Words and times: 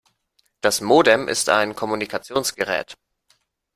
Das 0.61 0.81
Modem 0.81 1.27
ist 1.27 1.49
ein 1.49 1.75
Kommunikationsgerät. 1.75 2.97